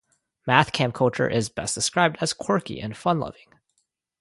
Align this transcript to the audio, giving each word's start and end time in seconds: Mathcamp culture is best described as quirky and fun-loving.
Mathcamp 0.47 0.95
culture 0.95 1.29
is 1.29 1.47
best 1.49 1.75
described 1.75 2.17
as 2.21 2.33
quirky 2.33 2.79
and 2.81 2.97
fun-loving. 2.97 3.53